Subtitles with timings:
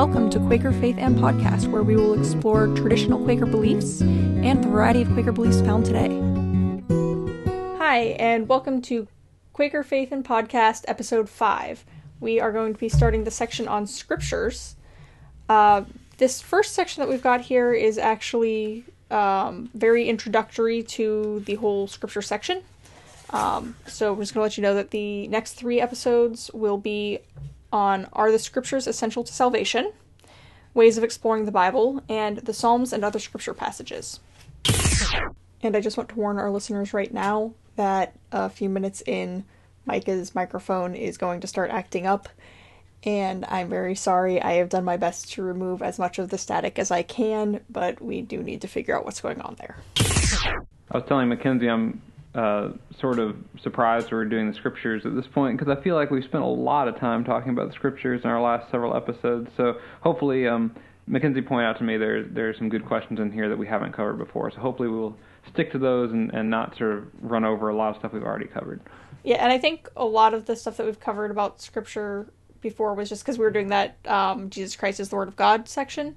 [0.00, 4.68] welcome to Quaker Faith and Podcast, where we will explore traditional Quaker beliefs and the
[4.68, 6.08] variety of Quaker beliefs found today.
[7.76, 9.06] Hi, and welcome to
[9.52, 11.84] Quaker Faith and Podcast, Episode 5.
[12.18, 14.74] We are going to be starting the section on scriptures.
[15.50, 15.82] Uh,
[16.16, 21.86] this first section that we've got here is actually um, very introductory to the whole
[21.86, 22.62] scripture section.
[23.34, 26.78] Um, so we're just going to let you know that the next three episodes will
[26.78, 27.18] be
[27.72, 29.92] on Are the Scriptures Essential to Salvation?
[30.72, 34.20] Ways of Exploring the Bible, and the Psalms and Other Scripture Passages.
[35.62, 39.44] And I just want to warn our listeners right now that a few minutes in,
[39.86, 42.28] Micah's microphone is going to start acting up.
[43.02, 44.40] And I'm very sorry.
[44.40, 47.60] I have done my best to remove as much of the static as I can,
[47.70, 49.76] but we do need to figure out what's going on there.
[49.96, 52.00] I was telling Mackenzie I'm
[52.34, 52.70] uh,
[53.00, 56.24] sort of surprised we're doing the scriptures at this point because I feel like we've
[56.24, 59.50] spent a lot of time talking about the scriptures in our last several episodes.
[59.56, 60.74] So hopefully, um,
[61.06, 63.92] Mackenzie pointed out to me there there's some good questions in here that we haven't
[63.92, 64.50] covered before.
[64.52, 65.16] So hopefully we'll
[65.52, 68.22] stick to those and, and not sort of run over a lot of stuff we've
[68.22, 68.80] already covered.
[69.24, 72.28] Yeah, and I think a lot of the stuff that we've covered about scripture
[72.60, 75.36] before was just because we were doing that um, Jesus Christ is the Word of
[75.36, 76.16] God section.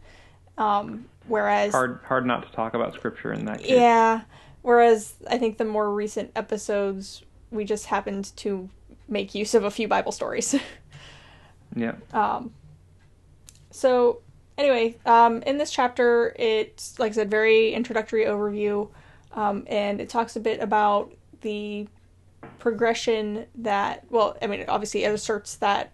[0.59, 3.71] Um, whereas hard hard not to talk about scripture in that case.
[3.71, 4.21] Yeah.
[4.63, 8.69] Whereas I think the more recent episodes, we just happened to
[9.07, 10.55] make use of a few Bible stories.
[11.75, 11.95] yeah.
[12.13, 12.53] Um,
[13.71, 14.21] so,
[14.57, 18.89] anyway, um, in this chapter, it's, like I said, very introductory overview,
[19.33, 21.87] um, and it talks a bit about the
[22.59, 25.91] progression that, well, I mean, obviously, it asserts that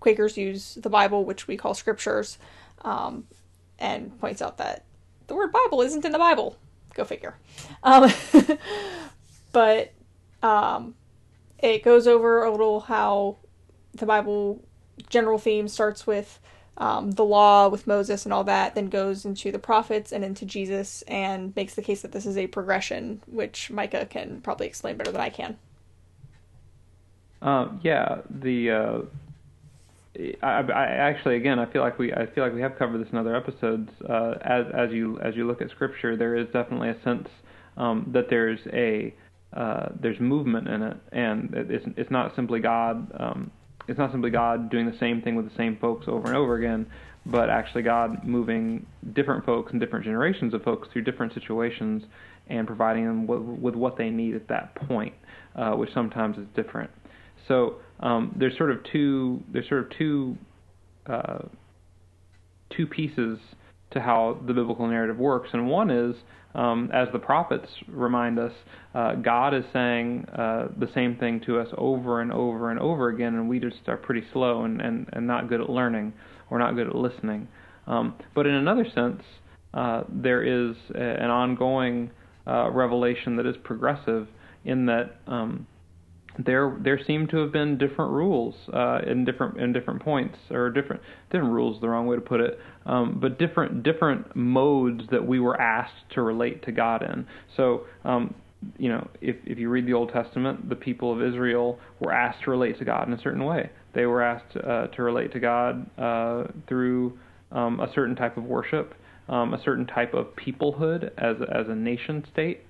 [0.00, 2.36] Quakers use the Bible, which we call scriptures,
[2.82, 3.24] um,
[3.78, 4.84] and points out that
[5.28, 6.58] the word Bible isn't in the Bible.
[6.96, 7.36] Go figure.
[7.82, 8.10] Um,
[9.52, 9.92] but
[10.42, 10.94] um,
[11.58, 13.36] it goes over a little how
[13.92, 14.64] the Bible
[15.10, 16.40] general theme starts with
[16.78, 20.44] um, the law with Moses and all that, then goes into the prophets and into
[20.44, 24.96] Jesus, and makes the case that this is a progression, which Micah can probably explain
[24.96, 25.56] better than I can.
[27.40, 28.98] Uh, yeah, the uh,
[30.42, 33.08] I, I, actually again I feel like we I feel like we have covered this
[33.12, 33.90] in other episodes.
[34.08, 37.28] Uh, as as you as you look at Scripture, there is definitely a sense
[37.76, 39.14] um, that there's a
[39.52, 43.10] uh, there's movement in it, and it's it's not simply God.
[43.18, 43.50] Um,
[43.88, 46.56] it's not simply God doing the same thing with the same folks over and over
[46.56, 46.86] again,
[47.24, 52.02] but actually God moving different folks and different generations of folks through different situations
[52.48, 55.14] and providing them with, with what they need at that point,
[55.54, 56.90] uh, which sometimes is different.
[57.46, 60.36] So um, there's sort of two there's sort of two
[61.06, 61.38] uh,
[62.76, 63.38] two pieces
[63.92, 66.16] to how the biblical narrative works, and one is
[66.56, 68.52] um, as the prophets remind us,
[68.94, 73.08] uh, God is saying uh, the same thing to us over and over and over
[73.10, 76.14] again, and we just are pretty slow and, and, and not good at learning
[76.48, 77.46] or not good at listening.
[77.86, 79.22] Um, but in another sense,
[79.74, 82.10] uh, there is a, an ongoing
[82.46, 84.26] uh, revelation that is progressive
[84.64, 85.66] in that um,
[86.38, 90.70] there there seem to have been different rules uh, in different in different points or
[90.70, 95.26] different different rules the wrong way to put it um, but different different modes that
[95.26, 97.26] we were asked to relate to God in.
[97.56, 98.34] So um,
[98.78, 102.44] you know if if you read the Old Testament the people of Israel were asked
[102.44, 103.70] to relate to God in a certain way.
[103.94, 107.18] They were asked uh, to relate to God uh, through
[107.50, 108.94] um, a certain type of worship
[109.28, 112.60] um, a certain type of peoplehood as as a nation state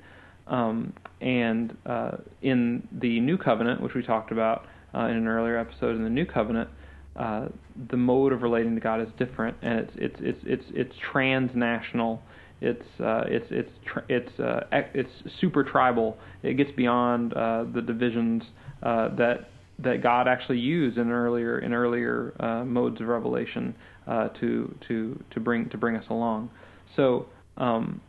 [0.47, 2.13] um, and uh,
[2.43, 6.11] in the New Covenant, which we talked about uh, in an earlier episode, in the
[6.11, 6.69] New Covenant,
[7.17, 7.49] uh,
[7.91, 12.23] the mode of relating to God is different, and it's it's it's it's it's transnational.
[12.61, 13.71] It's uh, it's it's
[14.09, 14.61] it's uh,
[14.95, 16.19] it's super tribal.
[16.43, 18.43] It gets beyond uh, the divisions
[18.83, 22.35] that that God actually used in earlier in earlier
[22.67, 23.75] modes of revelation
[24.07, 26.51] to to to bring to bring us along.
[26.95, 27.27] So
[27.57, 28.01] um,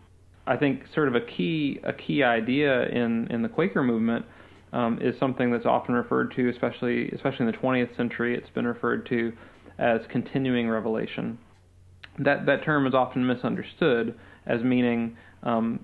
[0.48, 4.26] I think sort of a key a key idea in in the Quaker movement
[4.74, 8.36] um, is something that's often referred to, especially especially in the 20th century.
[8.36, 9.34] It's been referred to
[9.78, 11.38] as continuing revelation.
[12.20, 15.82] That that term is often misunderstood as meaning um,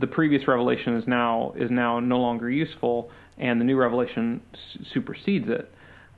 [0.00, 4.40] the previous revelation is now is now no longer useful, and the new revelation
[4.92, 5.70] supersedes it.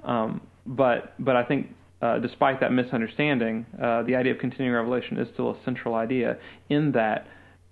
[0.05, 1.69] Um, but but I think
[2.03, 6.39] uh, despite that misunderstanding, uh, the idea of continuing revelation is still a central idea
[6.69, 7.27] in that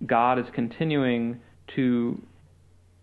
[0.05, 1.39] God is continuing
[1.75, 2.21] to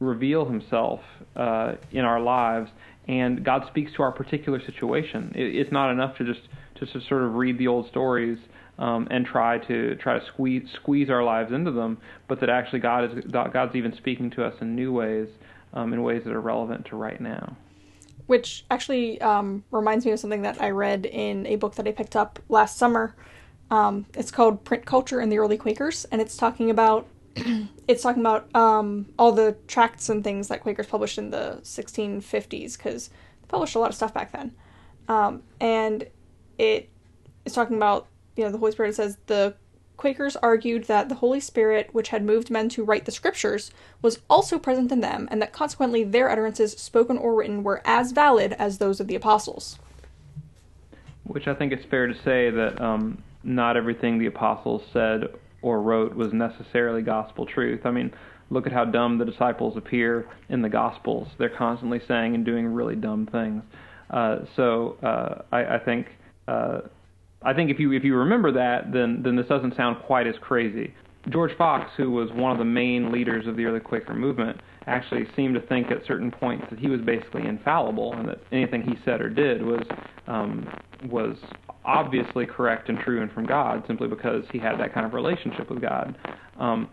[0.00, 1.00] reveal Himself
[1.36, 2.70] uh, in our lives,
[3.08, 5.32] and God speaks to our particular situation.
[5.34, 6.48] It, it's not enough to just
[6.78, 8.38] just to sort of read the old stories
[8.78, 11.98] um, and try to try to squeeze squeeze our lives into them,
[12.28, 15.28] but that actually God is God's even speaking to us in new ways,
[15.72, 17.56] um, in ways that are relevant to right now.
[18.26, 21.92] which actually um, reminds me of something that I read in a book that I
[21.92, 23.14] picked up last summer.
[23.70, 27.06] Um, it's called Print Culture and the Early Quakers, and it's talking about
[27.88, 32.76] it's talking about um, all the tracts and things that Quakers published in the 1650s
[32.76, 34.52] because they published a lot of stuff back then,
[35.08, 36.06] um, and
[36.58, 36.88] it
[37.44, 39.54] is talking about you know the Holy Spirit says the
[39.96, 43.70] Quakers argued that the Holy Spirit, which had moved men to write the scriptures,
[44.02, 48.12] was also present in them, and that consequently their utterances, spoken or written, were as
[48.12, 49.78] valid as those of the apostles.
[51.24, 55.24] Which I think it's fair to say that um, not everything the apostles said
[55.62, 57.80] or wrote was necessarily gospel truth.
[57.84, 58.12] I mean,
[58.50, 61.28] look at how dumb the disciples appear in the Gospels.
[61.38, 63.62] They're constantly saying and doing really dumb things.
[64.10, 66.06] Uh, so uh, I, I, think.
[66.46, 66.80] Uh,
[67.42, 70.36] I think if you if you remember that, then then this doesn't sound quite as
[70.40, 70.94] crazy.
[71.28, 75.26] George Fox, who was one of the main leaders of the early Quaker movement, actually
[75.34, 78.94] seemed to think at certain points that he was basically infallible and that anything he
[79.04, 79.82] said or did was
[80.28, 80.68] um,
[81.06, 81.36] was
[81.84, 85.70] obviously correct and true and from God simply because he had that kind of relationship
[85.70, 86.16] with God.
[86.58, 86.88] Um,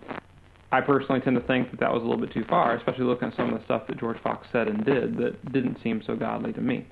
[0.72, 3.28] I personally tend to think that that was a little bit too far, especially looking
[3.28, 6.16] at some of the stuff that George Fox said and did that didn't seem so
[6.16, 6.88] godly to me.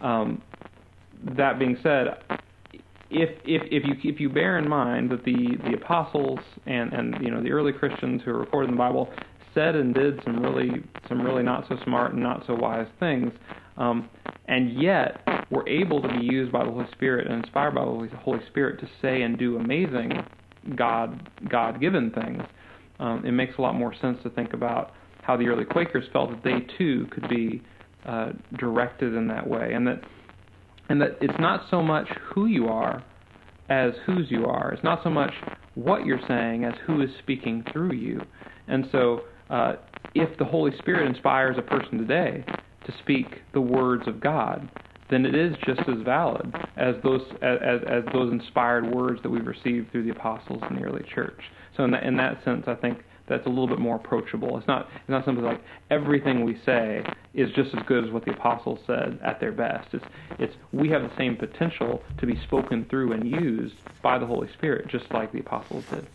[0.00, 0.40] Um,
[1.36, 2.22] that being said,
[3.10, 7.16] if if if you if you bear in mind that the the apostles and and
[7.22, 9.10] you know the early Christians who are recorded in the Bible
[9.58, 10.70] said and did some really
[11.08, 13.32] some really not so smart and not so wise things,
[13.76, 14.08] um,
[14.46, 15.20] and yet
[15.50, 18.80] were able to be used by the Holy Spirit and inspired by the Holy Spirit
[18.80, 20.12] to say and do amazing
[20.76, 22.42] God God given things.
[23.00, 26.30] Um, it makes a lot more sense to think about how the early Quakers felt
[26.30, 27.62] that they too could be
[28.06, 30.02] uh, directed in that way, and that
[30.88, 33.02] and that it's not so much who you are
[33.68, 34.70] as whose you are.
[34.72, 35.32] It's not so much
[35.74, 38.20] what you're saying as who is speaking through you.
[38.66, 39.76] And so, uh,
[40.14, 42.44] if the Holy Spirit inspires a person today
[42.84, 44.68] to speak the words of God,
[45.10, 49.46] then it is just as valid as those as, as those inspired words that we've
[49.46, 51.40] received through the apostles in the early church.
[51.76, 54.56] So in that in that sense, I think that's a little bit more approachable.
[54.58, 57.04] It's not it's not something like everything we say
[57.34, 59.88] is just as good as what the apostles said at their best.
[59.92, 60.04] It's
[60.38, 64.48] it's we have the same potential to be spoken through and used by the Holy
[64.54, 66.06] Spirit, just like the apostles did.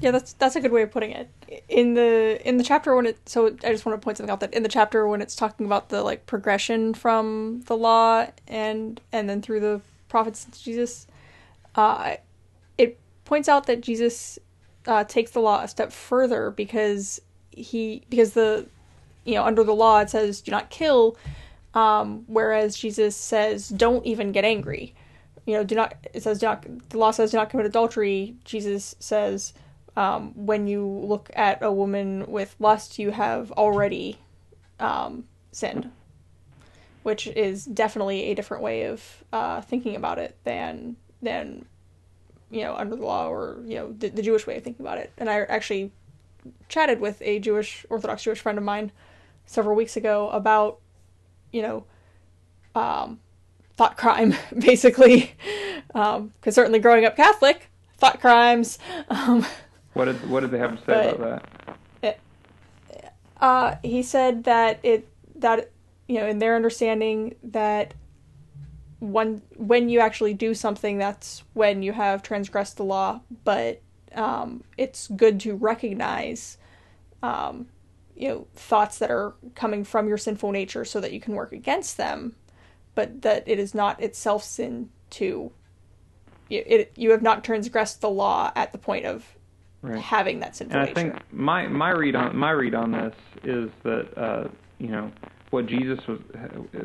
[0.00, 1.30] Yeah, that's that's a good way of putting it.
[1.68, 4.40] In the in the chapter when it so I just want to point something out
[4.40, 9.00] that in the chapter when it's talking about the like progression from the law and
[9.12, 11.06] and then through the prophets to Jesus,
[11.74, 12.16] uh,
[12.76, 14.38] it points out that Jesus
[14.86, 17.20] uh, takes the law a step further because
[17.50, 18.66] he because the
[19.24, 21.16] you know under the law it says do not kill,
[21.72, 24.94] um, whereas Jesus says don't even get angry.
[25.46, 25.94] You know, do not.
[26.12, 26.64] It says do not.
[26.90, 28.34] The law says do not commit adultery.
[28.44, 29.52] Jesus says
[29.96, 34.18] um, when you look at a woman with lust, you have already
[34.80, 35.90] um, sinned,
[37.02, 41.66] which is definitely a different way of uh, thinking about it than than
[42.54, 44.98] you know, under the law or, you know, the, the Jewish way of thinking about
[44.98, 45.12] it.
[45.18, 45.90] And I actually
[46.68, 48.92] chatted with a Jewish, Orthodox Jewish friend of mine
[49.44, 50.78] several weeks ago about,
[51.50, 51.84] you know,
[52.76, 53.18] um,
[53.76, 55.34] thought crime, basically.
[55.88, 58.78] Because um, certainly growing up Catholic, thought crimes.
[59.08, 59.44] Um,
[59.94, 61.64] what did what did they have to say about that?
[63.44, 65.70] Uh, he said that it that
[66.06, 67.92] you know in their understanding that
[69.00, 73.20] when when you actually do something, that's when you have transgressed the law.
[73.44, 73.82] But
[74.14, 76.56] um, it's good to recognize,
[77.22, 77.66] um,
[78.16, 81.52] you know, thoughts that are coming from your sinful nature, so that you can work
[81.52, 82.36] against them.
[82.94, 85.52] But that it is not itself sin to.
[86.48, 89.34] It you have not transgressed the law at the point of
[89.84, 90.02] right.
[90.02, 93.14] having that sinful and I think my my read on my read on this
[93.44, 94.48] is that uh,
[94.78, 95.10] you know
[95.54, 96.18] what Jesus was,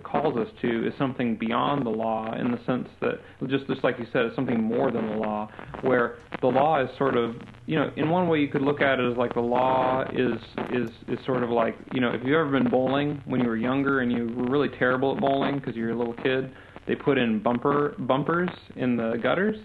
[0.03, 3.98] calls us to is something beyond the law in the sense that just just like
[3.98, 5.50] you said, it's something more than the law.
[5.82, 9.00] Where the law is sort of you know in one way you could look at
[9.00, 10.39] it as like the law is
[10.72, 13.58] is is sort of like you know if you've ever been bowling when you were
[13.58, 16.51] younger and you were really terrible at bowling because you're a little kid,
[16.86, 19.58] they put in bumper bumpers in the gutters.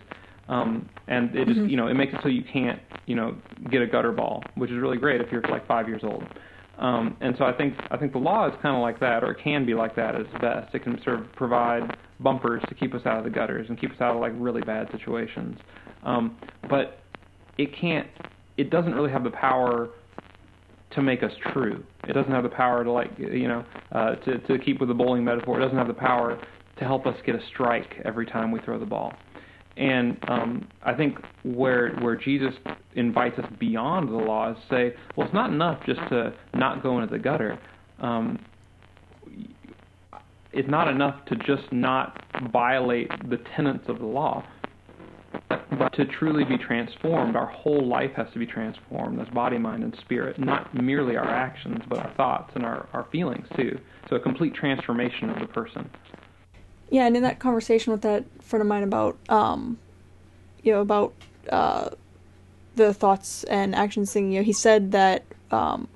[0.48, 1.68] Um, and it just mm-hmm.
[1.68, 3.36] you know it makes it so you can't you know
[3.70, 6.24] get a gutter ball, which is really great if you're like five years old.
[6.78, 9.32] Um, and so I think I think the law is kind of like that, or
[9.32, 10.74] it can be like that at its best.
[10.74, 13.90] It can sort of provide bumpers to keep us out of the gutters and keep
[13.90, 15.58] us out of like really bad situations.
[16.02, 16.36] Um,
[16.68, 16.98] but
[17.58, 18.08] it can't.
[18.56, 19.90] It doesn't really have the power
[20.94, 21.82] to make us true.
[22.08, 24.94] It doesn't have the power to like you know uh, to to keep with the
[24.94, 25.60] bowling metaphor.
[25.60, 26.40] It doesn't have the power
[26.78, 29.12] to help us get a strike every time we throw the ball.
[29.76, 32.54] And um, I think where where Jesus
[32.94, 37.00] invites us beyond the law is say, well, it's not enough just to not go
[37.00, 37.58] into the gutter.
[38.00, 38.38] Um,
[40.52, 44.44] it's not enough to just not violate the tenets of the law.
[45.48, 49.82] But to truly be transformed, our whole life has to be transformed as body, mind,
[49.82, 53.76] and spirit, not merely our actions, but our thoughts and our, our feelings too.
[54.08, 55.90] So a complete transformation of the person.
[56.94, 59.78] Yeah, and in that conversation with that friend of mine about, um,
[60.62, 61.12] you know, about
[61.50, 61.90] uh,
[62.76, 65.88] the thoughts and actions thing, you know, he said that um,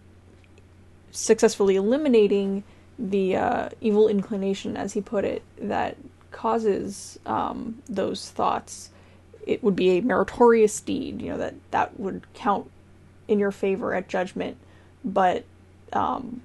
[1.13, 2.65] successfully eliminating
[2.99, 5.97] the uh, evil inclination, as he put it, that
[6.33, 8.91] causes um, those thoughts,
[9.47, 11.23] it would be a meritorious deed.
[11.23, 12.69] You know that that would count
[13.29, 14.57] in your favor at judgment,
[15.05, 15.45] but
[15.93, 16.43] um,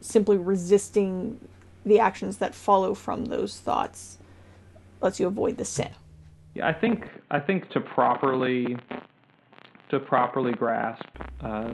[0.00, 1.38] simply resisting
[1.84, 4.18] the actions that follow from those thoughts
[5.00, 5.90] lets you avoid the sin.
[6.54, 8.76] Yeah, I think I think to properly
[9.90, 11.04] to properly grasp
[11.40, 11.72] uh,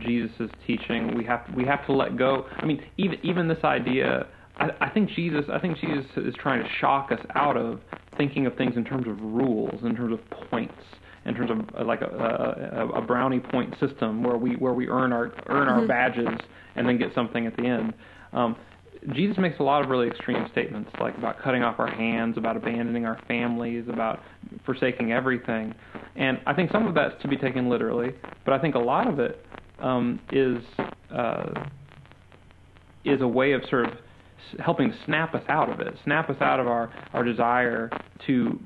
[0.00, 2.46] Jesus' teaching, we have to, we have to let go.
[2.56, 6.62] I mean, even even this idea, I, I think Jesus I think Jesus is trying
[6.62, 7.80] to shock us out of
[8.16, 10.74] thinking of things in terms of rules, in terms of points,
[11.24, 14.88] in terms of uh, like a, a, a brownie point system where we where we
[14.88, 15.86] earn our earn our mm-hmm.
[15.86, 16.38] badges
[16.76, 17.94] and then get something at the end.
[18.32, 18.56] Um,
[19.14, 22.56] Jesus makes a lot of really extreme statements, like about cutting off our hands, about
[22.56, 24.20] abandoning our families, about
[24.64, 25.74] forsaking everything.
[26.16, 28.12] And I think some of that's to be taken literally,
[28.44, 29.44] but I think a lot of it
[29.80, 30.58] um, is
[31.10, 31.66] uh,
[33.04, 33.92] is a way of sort of
[34.60, 37.90] helping snap us out of it, snap us out of our, our desire
[38.26, 38.58] to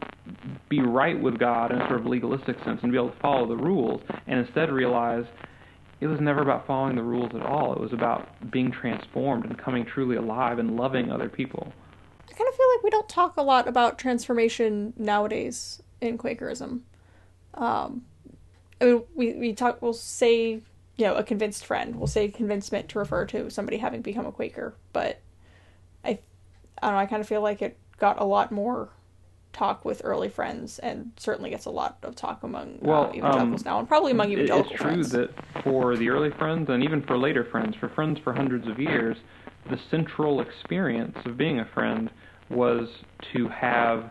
[0.69, 3.47] be right with God in a sort of legalistic sense and be able to follow
[3.47, 5.25] the rules, and instead realize
[6.03, 7.73] it was never about following the rules at all.
[7.73, 11.73] It was about being transformed and coming truly alive and loving other people.
[12.29, 16.81] I kind of feel like we don't talk a lot about transformation nowadays in Quakerism.
[17.55, 18.05] Um,
[18.81, 20.61] I mean, we, we talk, we'll say,
[20.97, 21.95] you know, a convinced friend.
[21.95, 25.21] We'll say convincement to refer to somebody having become a Quaker, but
[26.05, 26.19] I,
[26.83, 28.89] I don't know, I kind of feel like it got a lot more
[29.53, 33.15] talk with early friends and certainly gets a lot of talk among uh, well, uh,
[33.15, 36.83] evangelicals um, now and probably among evangelical It's true that for the early friends and
[36.83, 39.17] even for later friends, for friends for hundreds of years,
[39.71, 42.11] the central experience of being a friend
[42.51, 42.89] was
[43.33, 44.11] to have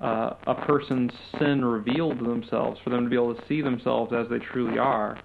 [0.00, 4.12] uh, a person's sin revealed to themselves, for them to be able to see themselves
[4.12, 5.18] as they truly are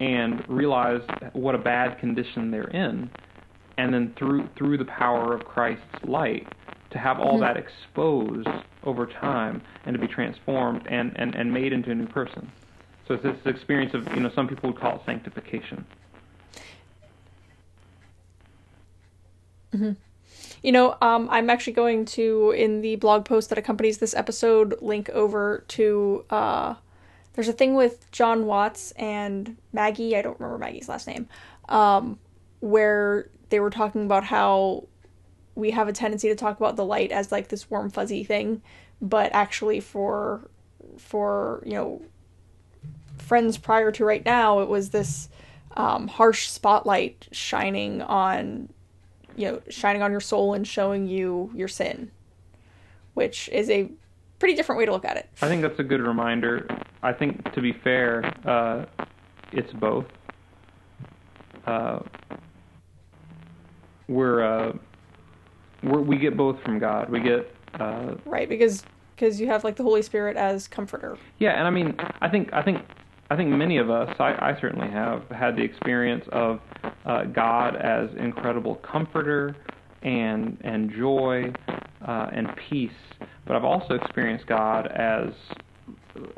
[0.00, 1.02] and realize
[1.32, 3.10] what a bad condition they're in.
[3.78, 6.46] And then through through the power of Christ's light,
[6.90, 7.42] to have all mm-hmm.
[7.42, 8.48] that exposed
[8.84, 12.50] over time and to be transformed and, and, and made into a new person.
[13.06, 15.84] So it's this experience of, you know, some people would call it sanctification.
[19.74, 19.92] Mm-hmm.
[20.62, 24.74] You know, um, I'm actually going to, in the blog post that accompanies this episode,
[24.82, 26.24] link over to.
[26.28, 26.74] Uh,
[27.34, 31.28] there's a thing with John Watts and Maggie, I don't remember Maggie's last name,
[31.68, 32.18] um,
[32.58, 34.84] where they were talking about how
[35.54, 38.62] we have a tendency to talk about the light as like this warm fuzzy thing,
[39.00, 40.48] but actually for
[40.96, 42.02] for you know
[43.18, 45.28] friends prior to right now, it was this
[45.76, 48.68] um, harsh spotlight shining on
[49.36, 52.10] you know shining on your soul and showing you your sin,
[53.14, 53.90] which is a
[54.38, 55.28] pretty different way to look at it.
[55.42, 56.66] I think that's a good reminder.
[57.02, 58.86] I think to be fair, uh,
[59.52, 60.06] it's both.
[61.66, 62.00] Uh,
[64.08, 64.72] we're uh,
[65.82, 67.10] we're, we get both from God.
[67.10, 68.84] We get uh, right because
[69.14, 71.18] because you have like the Holy Spirit as comforter.
[71.38, 72.84] Yeah, and I mean, I think I think
[73.30, 76.60] I think many of us, I, I certainly have had the experience of
[77.04, 79.56] uh, God as incredible comforter
[80.02, 81.52] and and joy
[82.06, 82.90] uh, and peace.
[83.46, 85.32] But I've also experienced God as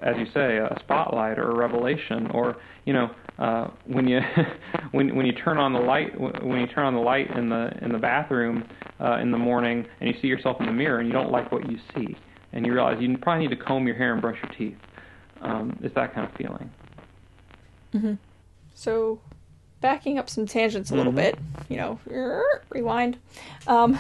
[0.01, 4.21] as you say, a spotlight or a revelation, or you know, uh, when you
[4.93, 7.73] when when you turn on the light when you turn on the light in the
[7.83, 8.65] in the bathroom
[9.01, 11.51] uh, in the morning and you see yourself in the mirror and you don't like
[11.51, 12.17] what you see
[12.53, 14.79] and you realize you probably need to comb your hair and brush your teeth.
[15.41, 16.71] Um, it's that kind of feeling.
[17.95, 18.15] Mm-hmm.
[18.75, 19.21] So,
[19.81, 21.37] backing up some tangents a little mm-hmm.
[21.37, 23.19] bit, you know, rewind.
[23.67, 23.99] Um,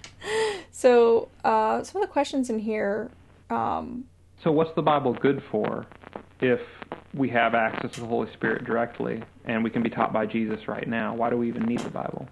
[0.70, 3.10] so, uh, some of the questions in here.
[3.50, 4.04] Um,
[4.42, 5.86] so, what's the Bible good for
[6.40, 6.60] if
[7.14, 10.68] we have access to the Holy Spirit directly and we can be taught by Jesus
[10.68, 11.14] right now?
[11.14, 12.28] Why do we even need the Bible?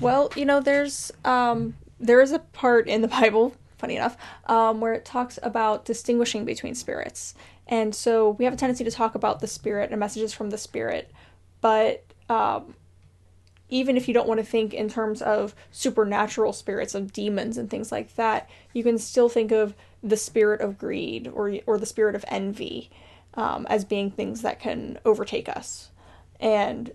[0.00, 4.16] Well, you know, there's um, there is a part in the Bible, funny enough,
[4.46, 7.34] um, where it talks about distinguishing between spirits,
[7.66, 10.58] and so we have a tendency to talk about the Spirit and messages from the
[10.58, 11.10] Spirit,
[11.60, 12.74] but um,
[13.68, 17.68] even if you don't want to think in terms of supernatural spirits of demons and
[17.68, 21.84] things like that, you can still think of the spirit of greed or or the
[21.84, 22.88] spirit of envy
[23.34, 25.90] um, as being things that can overtake us,
[26.40, 26.92] and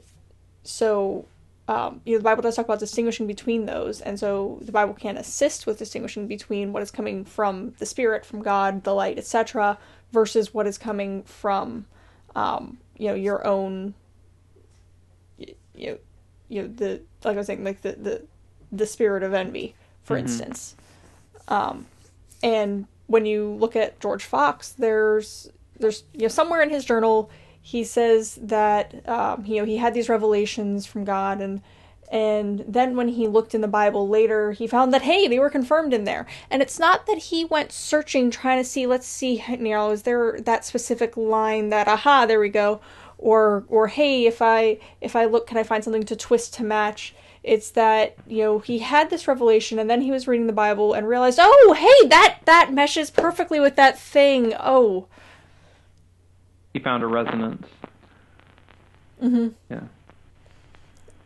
[0.64, 1.26] so
[1.68, 4.94] um, you know, the Bible does talk about distinguishing between those, and so the Bible
[4.94, 9.18] can assist with distinguishing between what is coming from the Spirit, from God, the light,
[9.18, 9.78] etc.,
[10.12, 11.86] versus what is coming from,
[12.36, 13.94] um, you know, your own,
[15.38, 15.98] you know,
[16.50, 18.24] you know, the like I was saying, like the the,
[18.72, 19.74] the spirit of envy,
[20.04, 20.28] for mm-hmm.
[20.28, 20.76] instance.
[21.48, 21.86] Um,
[22.42, 25.50] and when you look at George Fox, there's
[25.84, 27.30] there's you know somewhere in his journal
[27.62, 31.62] he says that um, you know he had these revelations from God and
[32.14, 35.50] and then when he looked in the Bible later, he found that hey, they were
[35.50, 36.28] confirmed in there.
[36.52, 40.04] And it's not that he went searching trying to see, let's see, you know, is
[40.04, 42.82] there that specific line that aha, there we go,
[43.18, 46.64] or or hey, if I if I look, can I find something to twist to
[46.64, 47.16] match?
[47.42, 50.94] It's that you know he had this revelation and then he was reading the Bible
[50.94, 54.54] and realized, oh hey, that that meshes perfectly with that thing.
[54.60, 55.08] Oh,
[56.74, 57.68] he found a resonance.
[59.22, 59.50] Mm-hmm.
[59.70, 59.82] Yeah.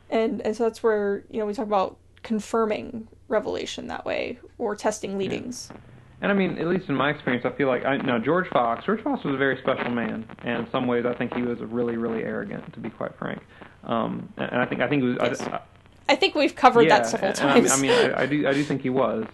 [0.09, 4.75] And and so that's where you know we talk about confirming revelation that way or
[4.75, 5.69] testing leadings.
[5.71, 5.77] Yeah.
[6.19, 8.85] And I mean, at least in my experience, I feel like I now George Fox.
[8.85, 11.59] George Fox was a very special man, and in some ways, I think he was
[11.59, 13.41] really, really arrogant, to be quite frank.
[13.83, 15.17] Um, and I think I think was.
[15.21, 15.41] Yes.
[15.41, 15.61] I,
[16.09, 17.71] I, think we've covered yeah, that several times.
[17.71, 19.25] I mean, I, mean I, I, do I do think he was,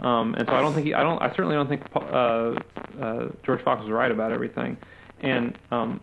[0.00, 0.94] um, and so I don't think he.
[0.94, 1.20] I don't.
[1.20, 2.54] I certainly don't think uh,
[2.98, 4.78] uh, George Fox was right about everything.
[5.22, 6.00] And um,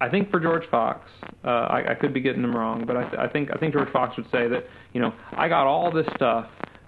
[0.00, 1.08] I think for George Fox,
[1.44, 3.72] uh, I, I could be getting him wrong, but I, th- I think I think
[3.72, 6.46] George Fox would say that you know I got all this stuff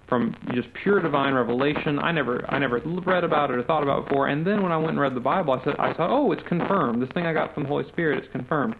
[0.08, 1.98] from just pure divine revelation.
[1.98, 4.72] I never I never read about it or thought about it before, and then when
[4.72, 7.00] I went and read the Bible, I said I thought, oh, it's confirmed.
[7.00, 8.74] This thing I got from the Holy Spirit is confirmed.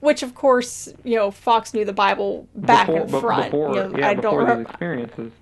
[0.00, 3.44] Which, of course, you know, Fox knew the Bible back before, and front.
[3.44, 5.32] Before, you know, yeah, I before don't these experiences.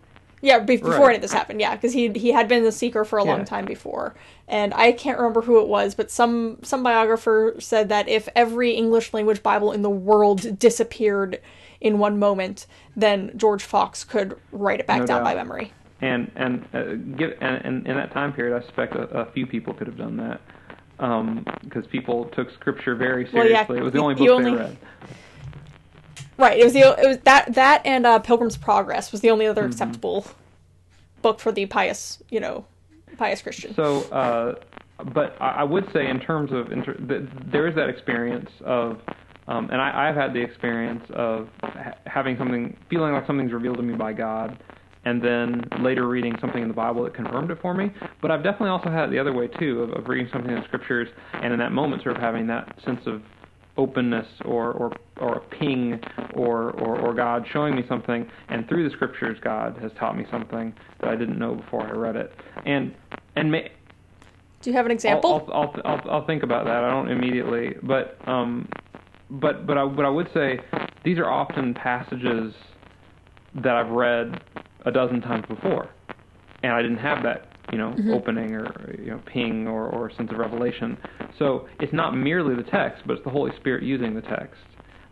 [0.43, 1.07] Yeah, before right.
[1.07, 3.31] any of this happened, yeah, because he he had been the seeker for a yeah.
[3.31, 4.15] long time before,
[4.49, 8.73] and I can't remember who it was, but some some biographer said that if every
[8.73, 11.41] English language Bible in the world disappeared
[11.81, 12.67] in one moment,
[12.97, 15.25] then George Fox could write it back no down doubt.
[15.25, 15.73] by memory.
[16.01, 19.47] And and uh, give and, and in that time period, I suspect a, a few
[19.47, 20.41] people could have done that
[20.97, 23.39] because um, people took Scripture very seriously.
[23.39, 24.79] Well, yeah, it was the only book only, they read.
[26.37, 26.59] Right.
[26.59, 29.63] It was the it was that that and uh, Pilgrim's Progress was the only other
[29.63, 29.73] mm-hmm.
[29.73, 30.27] acceptable
[31.23, 32.65] book for the pious, you know,
[33.17, 33.75] pious Christian.
[33.75, 34.55] So, uh,
[35.15, 39.01] but I, would say in terms of inter- the, there is that experience of,
[39.49, 43.77] um, and I, have had the experience of ha- having something, feeling like something's revealed
[43.79, 44.63] to me by God,
[45.05, 47.91] and then later reading something in the Bible that confirmed it for me.
[48.21, 50.61] But I've definitely also had it the other way too, of, of reading something in
[50.61, 53.23] the Scriptures, and in that moment, sort of having that sense of
[53.77, 56.01] openness or or or a ping
[56.35, 60.27] or, or or God showing me something, and through the scriptures, God has taught me
[60.31, 62.33] something that I didn't know before I read it.
[62.65, 62.95] And
[63.37, 63.71] and may,
[64.63, 65.47] do you have an example?
[65.53, 66.85] I'll I'll, I'll I'll think about that.
[66.85, 68.69] I don't immediately, but um,
[69.31, 70.61] but but I but I would say
[71.05, 72.55] these are often passages
[73.63, 74.43] that I've read
[74.85, 75.91] a dozen times before,
[76.63, 78.11] and I didn't have that you know, mm-hmm.
[78.11, 80.97] opening or you know, ping or, or sense of revelation.
[81.39, 84.61] So it's not merely the text, but it's the Holy Spirit using the text.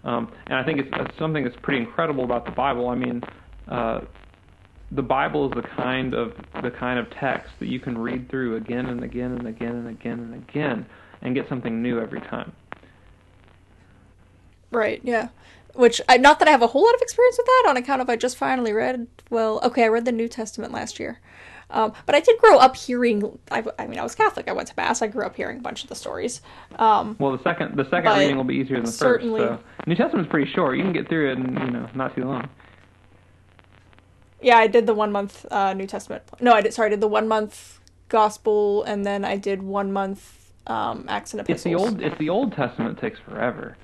[0.05, 2.89] Um, and I think it's, it's, something that's pretty incredible about the Bible.
[2.89, 3.23] I mean,
[3.69, 4.01] uh,
[4.93, 8.57] the Bible is the kind of the kind of text that you can read through
[8.57, 10.87] again and again and again and again and again
[11.21, 12.53] and get something new every time.
[14.71, 15.01] Right.
[15.03, 15.29] Yeah.
[15.75, 18.01] Which I, not that I have a whole lot of experience with that on account
[18.01, 19.07] of I just finally read.
[19.31, 21.21] Well, okay, I read the New Testament last year.
[21.71, 23.39] Um, but I did grow up hearing.
[23.51, 24.49] I, I, mean, I was Catholic.
[24.49, 25.03] I went to mass.
[25.03, 26.41] I grew up hearing a bunch of the stories.
[26.79, 29.25] Um, well, the second the second reading will be easier than the first.
[29.25, 30.77] So New Testament's pretty short.
[30.79, 32.49] You can get through it in you know not too long.
[34.41, 36.23] Yeah, I did the one month uh, New Testament.
[36.41, 36.73] No, I did.
[36.73, 41.35] Sorry, I did the one month Gospel, and then I did one month um, Acts
[41.35, 41.57] and Epistles.
[41.57, 42.01] It's the old.
[42.01, 43.77] It's the Old Testament takes forever.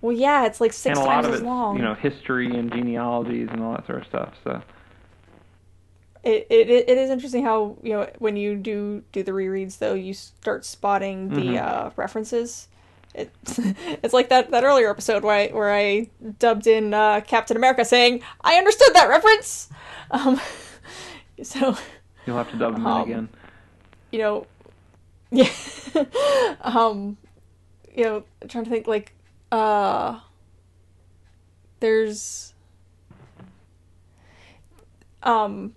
[0.00, 1.76] Well, yeah, it's like six and times as long.
[1.76, 4.34] You know, history and genealogies and all that sort of stuff.
[4.44, 4.62] So
[6.22, 9.94] it, it it is interesting how you know when you do do the rereads though
[9.94, 11.86] you start spotting the mm-hmm.
[11.86, 12.68] uh, references.
[13.14, 13.58] It's
[14.02, 17.84] it's like that, that earlier episode where I where I dubbed in uh, Captain America
[17.84, 19.68] saying I understood that reference.
[20.10, 20.40] Um,
[21.42, 21.76] so
[22.24, 23.28] you'll have to dub him um, in again.
[24.10, 24.46] You know,
[25.30, 25.50] yeah.
[26.62, 27.18] um,
[27.94, 29.12] you know, I'm trying to think like
[29.52, 30.18] uh,
[31.80, 32.54] there's
[35.22, 35.74] um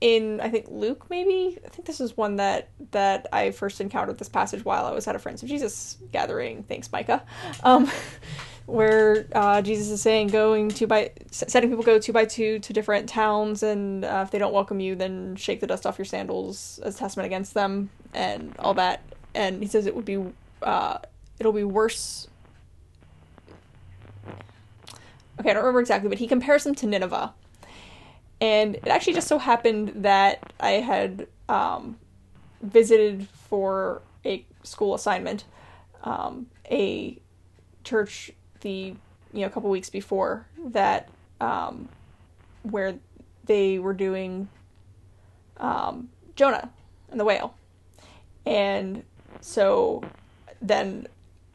[0.00, 4.18] in I think Luke maybe I think this is one that that I first encountered
[4.18, 6.62] this passage while I was at a Friends of Jesus gathering.
[6.64, 7.24] Thanks, Micah.
[7.64, 7.90] Um,
[8.66, 12.72] where uh, Jesus is saying going two by setting people go two by two to
[12.72, 16.04] different towns, and uh, if they don't welcome you, then shake the dust off your
[16.04, 19.02] sandals as testament against them, and all that.
[19.34, 20.22] And he says it would be
[20.62, 20.98] uh,
[21.40, 22.28] it'll be worse.
[25.40, 27.32] okay, I don't remember exactly, but he compares them to Nineveh.
[28.40, 31.98] And it actually just so happened that I had um,
[32.62, 35.44] visited for a school assignment
[36.04, 37.18] um, a
[37.84, 38.94] church the
[39.32, 41.08] you know a couple weeks before that
[41.40, 41.88] um,
[42.62, 42.98] where
[43.44, 44.48] they were doing
[45.58, 46.70] um, Jonah
[47.10, 47.54] and the whale,
[48.46, 49.02] and
[49.40, 50.02] so
[50.60, 51.06] then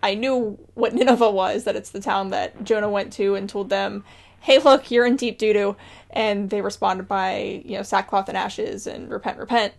[0.01, 3.69] I knew what Nineveh was that it's the town that Jonah went to and told
[3.69, 4.03] them,
[4.43, 5.75] "Hey, look, you're in deep doo doo,"
[6.11, 9.73] and they responded by you know sackcloth and ashes and repent, repent,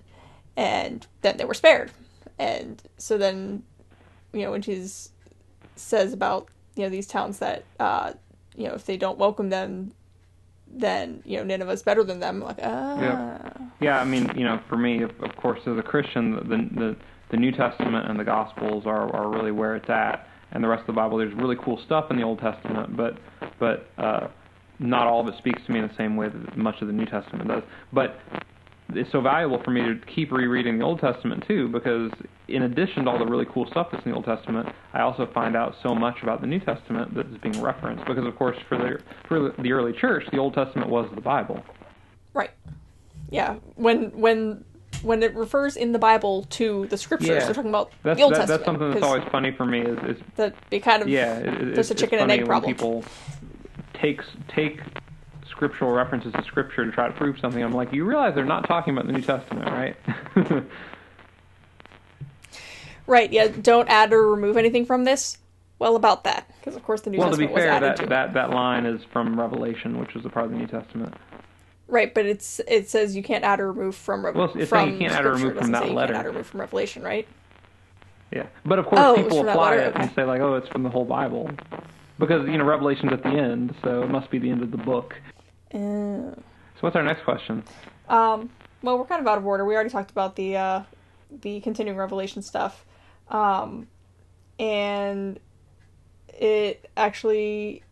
[0.57, 1.93] and then they were spared,
[2.39, 3.63] and so then
[4.33, 5.11] you know when he's
[5.77, 8.13] says about you know these towns that uh,
[8.57, 9.93] you know if they don't welcome them
[10.77, 12.41] then you know Nineveh's better than them.
[12.41, 13.01] Like, ah.
[13.01, 13.51] Yeah.
[13.81, 16.97] Yeah, I mean, you know, for me, of, of course, as a Christian, the, the
[17.31, 20.81] the New Testament and the Gospels are are really where it's at, and the rest
[20.81, 21.19] of the Bible.
[21.19, 23.19] There's really cool stuff in the Old Testament, but
[23.59, 24.29] but uh,
[24.79, 26.93] not all of it speaks to me in the same way that much of the
[26.93, 27.63] New Testament does.
[27.93, 28.19] But
[28.91, 32.13] it's so valuable for me to keep rereading the Old Testament too, because
[32.49, 35.27] in addition to all the really cool stuff that's in the Old Testament, I also
[35.33, 38.05] find out so much about the New Testament that is being referenced.
[38.05, 41.63] Because of course, for the for the early church, the Old Testament was the Bible.
[42.35, 42.51] Right.
[43.31, 43.57] Yeah.
[43.77, 44.65] When when
[45.03, 47.45] when it refers in the Bible to the scriptures, yeah.
[47.45, 48.59] they're talking about that's, the Old that, Testament.
[48.59, 49.81] That's something that's always funny for me.
[49.81, 52.73] Is, is that be kind of yeah, it, there's a chicken and egg problem.
[52.73, 53.05] People
[54.05, 54.81] takes take
[55.49, 57.63] scriptural references to scripture to try to prove something.
[57.63, 59.97] I'm like, you realize they're not talking about the New Testament, right?
[63.07, 63.33] right.
[63.33, 63.49] Yeah.
[63.49, 65.39] Don't add or remove anything from this.
[65.79, 67.97] Well, about that, because of course the New well, Testament Well, to be fair, that,
[67.97, 71.15] to that that line is from Revelation, which is a part of the New Testament.
[71.89, 74.55] Right, but it's it says you can't add or remove from Revelation.
[74.55, 76.15] Well, it's from you can't add or remove from that letter.
[76.15, 77.27] add or remove from Revelation, right?
[78.33, 80.03] Yeah, but of course oh, people apply it okay.
[80.03, 81.51] and say like, oh, it's from the whole Bible,
[82.19, 84.77] because you know Revelation's at the end, so it must be the end of the
[84.79, 85.15] book.
[85.73, 87.65] Uh, so what's our next question?
[88.09, 88.51] Um,
[88.83, 89.65] well, we're kind of out of order.
[89.65, 90.83] We already talked about the uh,
[91.43, 92.85] the continuing revelation stuff,
[93.29, 93.89] um,
[94.59, 95.39] and
[96.29, 97.83] it actually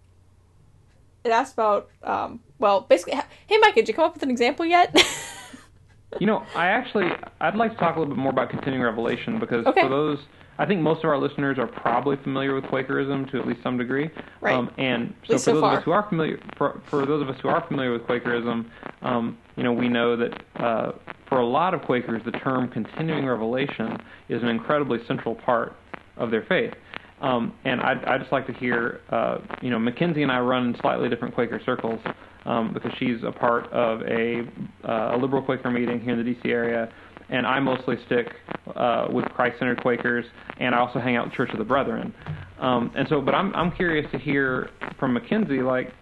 [1.25, 3.15] it asked about um, well, basically,
[3.47, 4.95] hey Mike, did you come up with an example yet?
[6.21, 9.39] you know, I actually I'd like to talk a little bit more about continuing revelation
[9.39, 9.83] because okay.
[9.83, 10.19] for those
[10.63, 13.77] I think most of our listeners are probably familiar with Quakerism to at least some
[13.77, 14.09] degree.
[14.41, 14.55] Right.
[14.55, 15.73] Um, and so for so those far.
[15.73, 18.71] of us who are familiar, for, for those of us who are familiar with Quakerism,
[19.03, 20.93] um, you know, we know that uh,
[21.29, 23.99] for a lot of Quakers, the term continuing revelation
[24.29, 25.75] is an incredibly central part
[26.17, 26.73] of their faith.
[27.23, 30.69] Um, and I'd, I'd just like to hear, uh, you know, Mackenzie and I run
[30.69, 31.99] in slightly different Quaker circles
[32.45, 34.43] um, because she's a part of a,
[34.85, 36.49] uh, a liberal Quaker meeting here in the D.C.
[36.51, 36.93] area
[37.29, 38.35] and I mostly stick
[38.75, 40.27] uh, with Christ-centered Quakers,
[40.59, 42.15] and I also hang out with Church of the Brethren.
[42.59, 45.93] Um, and so, but I'm I'm curious to hear from Mackenzie, like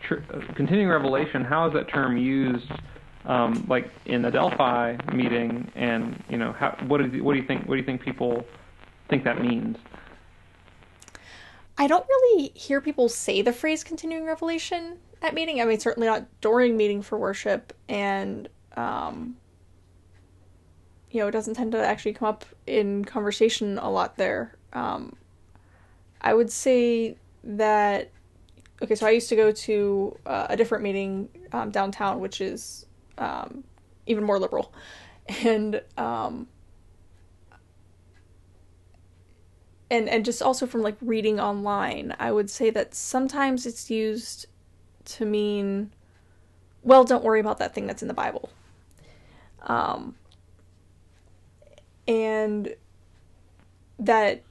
[0.00, 0.16] tr-
[0.54, 1.44] continuing revelation.
[1.44, 2.70] How is that term used,
[3.26, 7.40] um, like in the Adelphi meeting, and you know, how what do you, what do
[7.40, 7.66] you think?
[7.66, 8.44] What do you think people
[9.08, 9.76] think that means?
[11.76, 15.60] I don't really hear people say the phrase continuing revelation at meeting.
[15.60, 19.36] I mean, certainly not during meeting for worship, and um,
[21.10, 24.54] you know, it doesn't tend to actually come up in conversation a lot there.
[24.72, 25.16] Um,
[26.20, 28.10] I would say that
[28.82, 32.86] okay, so I used to go to uh, a different meeting um, downtown, which is
[33.16, 33.64] um,
[34.06, 34.72] even more liberal,
[35.44, 36.46] and um,
[39.90, 44.46] and and just also from like reading online, I would say that sometimes it's used
[45.06, 45.90] to mean,
[46.82, 48.50] well, don't worry about that thing that's in the Bible.
[49.62, 50.14] Um,
[52.06, 52.74] and
[53.98, 54.42] that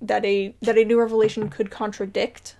[0.00, 2.56] that a that a new revelation could contradict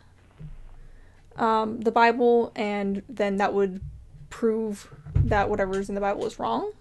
[1.37, 3.81] um, the Bible, and then that would
[4.29, 6.73] prove that whatever is in the Bible is wrong.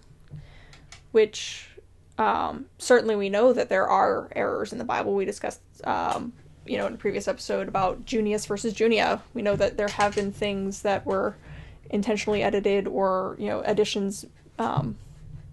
[1.12, 1.68] Which
[2.18, 5.14] um, certainly we know that there are errors in the Bible.
[5.14, 6.32] We discussed, um,
[6.66, 9.22] you know, in a previous episode about Junias versus Junia.
[9.34, 11.36] We know that there have been things that were
[11.90, 14.24] intentionally edited or you know additions
[14.58, 14.96] um,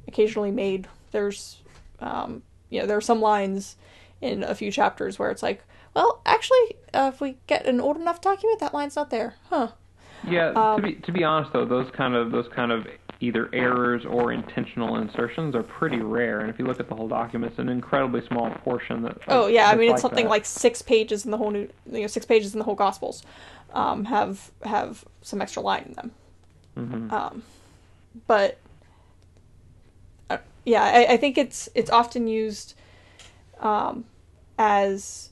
[0.07, 0.87] occasionally made.
[1.11, 1.61] There's,
[1.99, 3.75] um, you know, there are some lines
[4.21, 7.97] in a few chapters where it's like, well, actually, uh, if we get an old
[7.97, 9.69] enough document, that line's not there, huh?
[10.27, 10.49] Yeah.
[10.49, 12.87] Um, to be to be honest, though, those kind of those kind of
[13.19, 16.41] either errors or intentional insertions are pretty rare.
[16.41, 19.17] And if you look at the whole document, it's an incredibly small portion that.
[19.27, 20.29] Oh yeah, I mean it's like something that.
[20.29, 23.23] like six pages in the whole new, you know, six pages in the whole Gospels,
[23.73, 26.11] um, have have some extra line in them.
[26.77, 27.11] Mm-hmm.
[27.11, 27.43] Um,
[28.27, 28.59] but
[30.29, 32.75] uh, yeah, I, I think it's it's often used
[33.59, 34.05] um,
[34.57, 35.31] as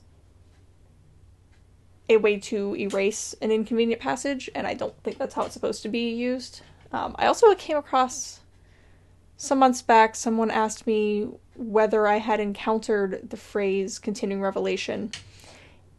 [2.08, 5.82] a way to erase an inconvenient passage, and I don't think that's how it's supposed
[5.82, 6.62] to be used.
[6.92, 8.40] Um, I also came across
[9.36, 15.10] some months back, someone asked me whether I had encountered the phrase continuing revelation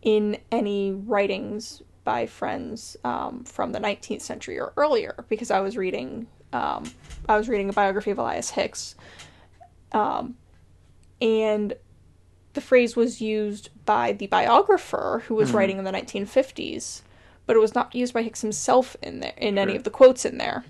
[0.02, 5.76] in any writings by friends um, from the 19th century or earlier, because I was
[5.76, 6.90] reading um,
[7.28, 8.96] I was reading a biography of Elias Hicks,
[9.92, 10.38] um,
[11.22, 11.74] and
[12.54, 15.58] the phrase was used by the biographer who was mm-hmm.
[15.58, 17.02] writing in the 1950s,
[17.46, 19.62] but it was not used by Hicks himself in there in sure.
[19.62, 20.64] any of the quotes in there.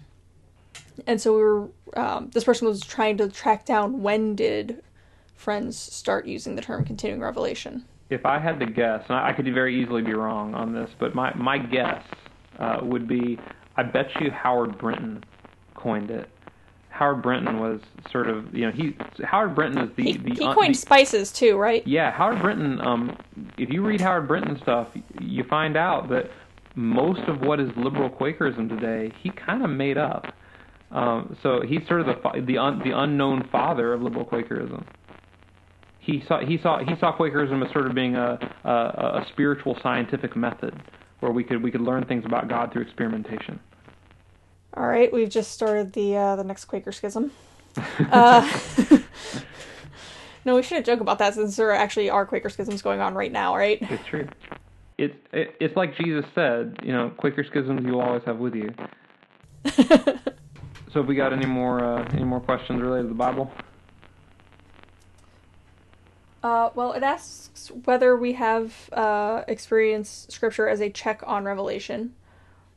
[1.05, 4.81] And so we were um, this person was trying to track down when did
[5.35, 7.85] friends start using the term continuing revelation.
[8.09, 11.13] If I had to guess, and I could very easily be wrong on this, but
[11.13, 12.03] my my guess
[12.59, 13.37] uh, would be
[13.75, 15.23] I bet you Howard Brinton
[15.75, 16.29] coined it.
[16.89, 17.79] Howard Brinton was
[18.11, 21.31] sort of you know he Howard Brinton is the he, the he coined the, SPICES
[21.31, 21.85] too, right?
[21.85, 22.81] Yeah, Howard Brinton.
[22.81, 23.17] Um,
[23.57, 24.87] if you read Howard Brinton stuff,
[25.19, 26.31] you find out that
[26.75, 30.33] most of what is liberal Quakerism today, he kind of made up.
[30.91, 34.85] Um, so he's sort of the the un, the unknown father of liberal Quakerism.
[36.07, 39.77] He saw he saw he saw Quakerism as sort of being a, a a spiritual
[39.83, 40.81] scientific method
[41.19, 43.59] where we could we could learn things about God through experimentation.
[44.73, 47.31] All right, we've just started the uh, the next Quaker schism.
[48.11, 48.41] Uh,
[50.45, 53.31] no, we shouldn't joke about that since there actually are Quaker schisms going on right
[53.31, 53.77] now, right?
[53.81, 54.27] It's true.
[54.97, 58.73] It's it, it's like Jesus said, you know, Quaker schisms you always have with you.
[59.65, 60.15] so,
[60.93, 63.51] have we got any more uh, any more questions related to the Bible?
[66.47, 72.13] Uh, well, it asks whether we have uh, experienced Scripture as a check on Revelation.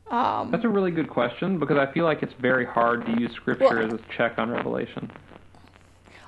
[0.09, 3.31] Um, That's a really good question because I feel like it's very hard to use
[3.31, 5.09] scripture well, as a check on revelation.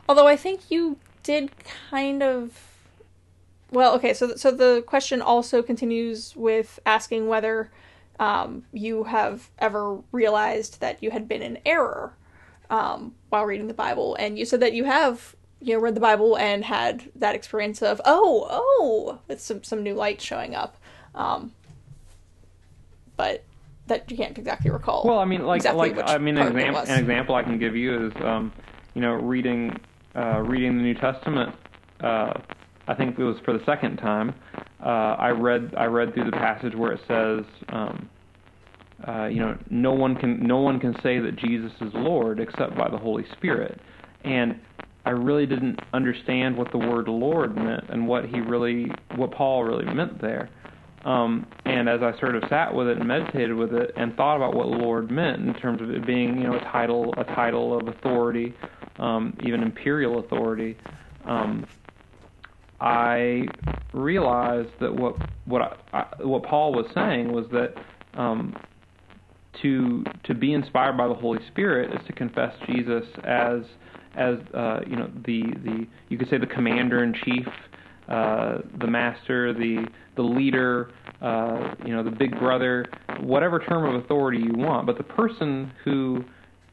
[0.08, 1.52] Although I think you did
[1.90, 2.58] kind of
[3.72, 7.72] well, okay, so so the question also continues with asking whether
[8.22, 12.14] um, you have ever realized that you had been in error
[12.70, 16.02] um, while reading the Bible, and you said that you have you know read the
[16.02, 20.78] Bible and had that experience of oh oh with some some new light showing up,
[21.16, 21.54] um,
[23.18, 23.44] but
[23.88, 25.04] that you can't exactly recall.
[25.06, 27.76] Well, I mean, like, exactly like I mean, an example, an example I can give
[27.76, 28.54] you is, um,
[28.94, 29.78] you know, reading,
[30.16, 31.56] uh, reading the New Testament.
[32.00, 32.34] Uh,
[32.88, 34.34] I think it was for the second time.
[34.82, 38.10] Uh, I read, I read through the passage where it says, um,
[39.08, 42.78] uh, you know, no one can, no one can say that Jesus is Lord except
[42.78, 43.80] by the Holy Spirit,
[44.24, 44.60] and
[45.06, 49.64] I really didn't understand what the word Lord meant and what he really, what Paul
[49.64, 50.50] really meant there.
[51.04, 54.38] Um, and as I sort of sat with it and meditated with it and thought
[54.38, 57.78] about what Lord meant in terms of it being, you know, a title, a title
[57.78, 58.54] of authority,
[58.98, 60.78] um, even imperial authority,
[61.26, 61.66] um,
[62.80, 63.48] I
[63.94, 67.76] realized that what what I, I, what Paul was saying was that
[68.14, 68.56] um,
[69.62, 73.62] to to be inspired by the Holy Spirit is to confess Jesus as
[74.16, 77.48] as uh, you know the the you could say the commander in chief
[78.08, 82.86] uh, the master, the the leader, uh, you know, the big brother,
[83.22, 86.24] whatever term of authority you want, but the person who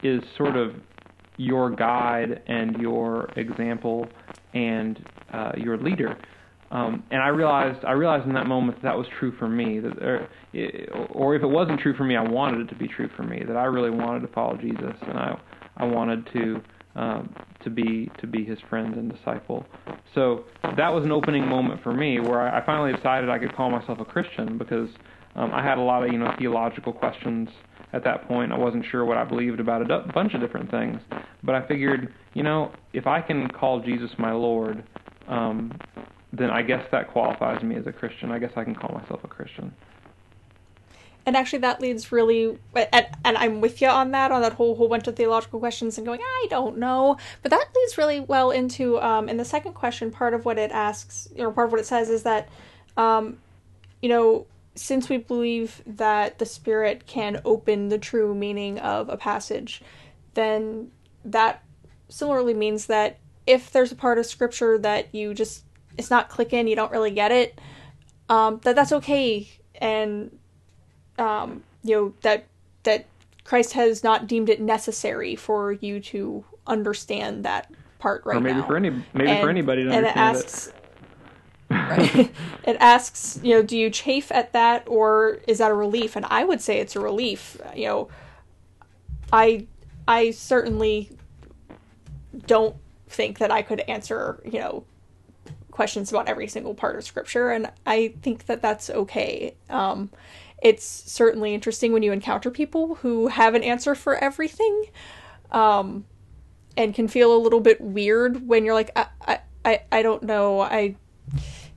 [0.03, 0.74] is sort of
[1.37, 4.07] your guide and your example
[4.53, 6.18] and uh, your leader.
[6.72, 9.79] Um, and I realized I realized in that moment that, that was true for me.
[9.79, 10.29] That, or,
[11.11, 13.44] or if it wasn't true for me, I wanted it to be true for me.
[13.46, 15.40] That I really wanted to follow Jesus, and I
[15.76, 16.61] I wanted to
[16.96, 19.64] um, to be to be his friend and disciple.
[20.14, 20.44] So
[20.76, 24.00] that was an opening moment for me where I, finally decided I could call myself
[24.00, 24.88] a Christian because
[25.37, 27.48] um, I had a lot of you know theological questions
[27.92, 28.53] at that point.
[28.53, 31.00] I wasn't sure what I believed about a d- bunch of different things,
[31.42, 34.83] but I figured you know if I can call Jesus my Lord,
[35.29, 35.72] um,
[36.33, 38.33] then I guess that qualifies me as a Christian.
[38.33, 39.72] I guess I can call myself a Christian
[41.26, 44.74] and actually that leads really and, and i'm with you on that on that whole
[44.76, 47.16] whole bunch of theological questions and going i don't know.
[47.42, 50.70] But that leads really well into um, in the second question part of what it
[50.70, 52.48] asks or part of what it says is that
[52.96, 53.38] um,
[54.02, 59.16] you know since we believe that the spirit can open the true meaning of a
[59.16, 59.83] passage
[60.35, 60.90] then
[61.24, 61.62] that
[62.09, 65.64] similarly means that if there's a part of scripture that you just
[65.98, 67.59] it's not clicking you don't really get it
[68.30, 69.50] um, that that's okay.
[69.74, 70.38] And
[71.20, 72.46] um, you know that
[72.83, 73.06] that
[73.44, 78.38] Christ has not deemed it necessary for you to understand that part right now.
[78.38, 78.66] Or maybe now.
[78.66, 80.20] for any maybe and, for anybody to understand it.
[80.20, 80.74] Asks, it.
[81.70, 82.33] right.
[82.64, 86.16] it asks, you know, do you chafe at that or is that a relief?
[86.16, 87.56] And I would say it's a relief.
[87.74, 88.09] You know,
[89.33, 89.66] I
[90.09, 91.11] I certainly
[92.46, 92.76] don't
[93.09, 94.85] think that I could answer, you know,
[95.70, 99.54] questions about every single part of scripture, and I think that that's okay.
[99.68, 100.11] Um,
[100.62, 104.87] it's certainly interesting when you encounter people who have an answer for everything,
[105.51, 106.05] um,
[106.77, 110.61] and can feel a little bit weird when you're like, I, I, I don't know,
[110.61, 110.96] I,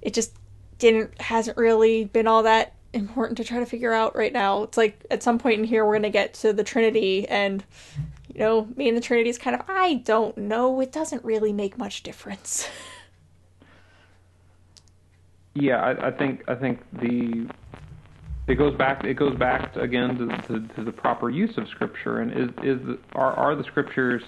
[0.02, 0.36] it just
[0.78, 4.64] didn't hasn't really been all that important to try to figure out right now.
[4.64, 7.64] It's like at some point in here we're gonna get to the Trinity and
[8.34, 11.54] you know, me and the Trinity is kind of I don't know, it doesn't really
[11.54, 12.68] make much difference.
[15.54, 17.48] yeah, I, I think I think the
[18.48, 22.20] it goes back it goes back again to, to, to, the proper use of scripture
[22.20, 24.22] and is is the, are are the scriptures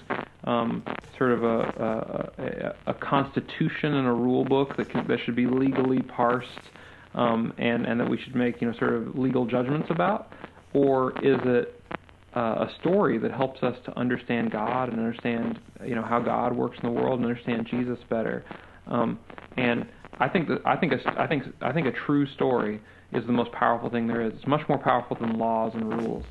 [0.44, 0.82] um,
[1.18, 5.46] sort of a, a, a constitution and a rule book that can, that should be
[5.46, 6.70] legally parsed
[7.16, 10.32] um, and and that we should make you know sort of legal judgments about?
[10.72, 11.80] Or is it
[12.34, 16.54] uh, a story that helps us to understand God and understand you know how God
[16.54, 18.44] works in the world and understand Jesus better?
[18.86, 19.18] Um,
[19.56, 19.86] and
[20.18, 22.80] I think that I think a, I think I think a true story
[23.16, 24.34] is the most powerful thing there is.
[24.34, 26.24] It's much more powerful than laws and rules,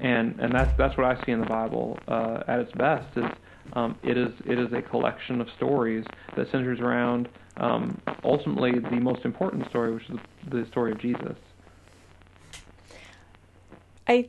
[0.00, 3.16] and and that's that's what I see in the Bible uh, at its best.
[3.16, 3.24] Is
[3.72, 6.04] um, it is it is a collection of stories
[6.36, 10.98] that centers around um, ultimately the most important story, which is the, the story of
[10.98, 11.36] Jesus.
[14.06, 14.28] I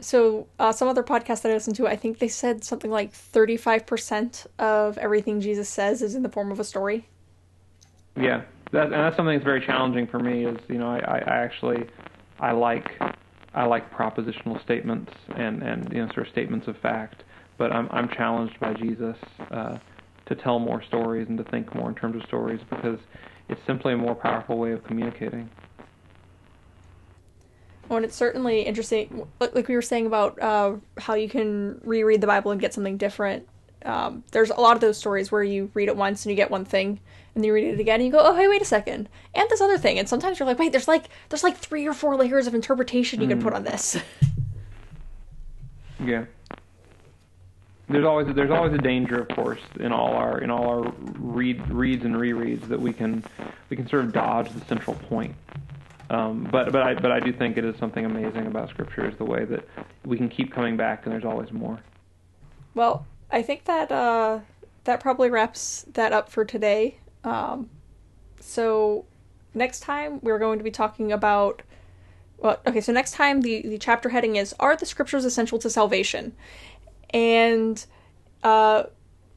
[0.00, 3.12] so uh, some other podcast that I listened to, I think they said something like
[3.12, 7.08] thirty five percent of everything Jesus says is in the form of a story.
[8.16, 8.42] Yeah,
[8.74, 10.44] that, and that's something that's very challenging for me.
[10.44, 11.86] Is you know I, I actually
[12.38, 13.00] I like
[13.54, 17.24] I like propositional statements and and you know sort of statements of fact,
[17.56, 19.16] but I'm I'm challenged by Jesus
[19.50, 19.78] uh,
[20.26, 22.98] to tell more stories and to think more in terms of stories because
[23.48, 25.48] it's simply a more powerful way of communicating.
[27.88, 32.22] Well, and it's certainly interesting, like we were saying about uh, how you can reread
[32.22, 33.46] the Bible and get something different.
[33.84, 36.50] Um, there's a lot of those stories where you read it once and you get
[36.50, 37.00] one thing,
[37.34, 39.60] and you read it again and you go, oh hey, wait a second, and this
[39.60, 42.46] other thing, and sometimes you're like, wait, there's like there's like three or four layers
[42.46, 43.30] of interpretation you mm.
[43.30, 43.98] can put on this.
[46.04, 46.24] yeah.
[47.88, 51.70] There's always there's always a danger, of course, in all our in all our read
[51.70, 53.22] reads and rereads that we can
[53.68, 55.34] we can sort of dodge the central point.
[56.08, 59.16] Um, but but I but I do think it is something amazing about Scripture is
[59.18, 59.68] the way that
[60.06, 61.78] we can keep coming back and there's always more.
[62.74, 64.40] Well, I think that uh,
[64.84, 66.98] that probably wraps that up for today.
[67.24, 67.68] Um,
[68.38, 69.06] so
[69.54, 71.62] next time we're going to be talking about
[72.38, 75.68] well okay so next time the the chapter heading is are the scriptures essential to
[75.68, 76.32] salvation?
[77.10, 77.84] And
[78.44, 78.84] uh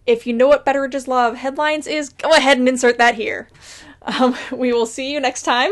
[0.06, 3.50] if you know what betteridge's law of headlines is go ahead and insert that here.
[4.04, 5.72] Um, we will see you next time.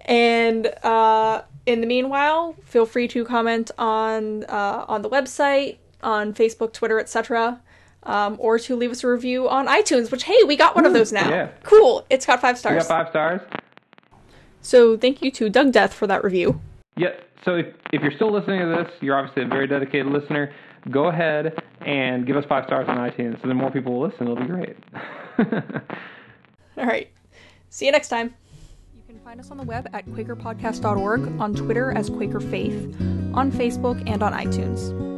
[0.00, 6.32] And uh in the meanwhile feel free to comment on uh on the website on
[6.32, 7.60] facebook twitter etc
[8.06, 10.88] um, or to leave us a review on iTunes, which, hey, we got one Ooh,
[10.88, 11.28] of those now.
[11.28, 11.48] Yeah.
[11.62, 12.06] Cool.
[12.10, 12.74] It's got five stars.
[12.74, 13.40] We got five stars.
[14.62, 16.60] So thank you to Doug Death for that review.
[16.96, 17.14] Yeah.
[17.44, 20.52] So if, if you're still listening to this, you're obviously a very dedicated listener.
[20.90, 24.28] Go ahead and give us five stars on iTunes so then more people will listen.
[24.28, 24.76] It'll be great.
[26.78, 27.10] All right.
[27.70, 28.34] See you next time.
[28.94, 32.94] You can find us on the web at QuakerPodcast.org, on Twitter as Quaker Faith,
[33.34, 35.13] on Facebook, and on iTunes.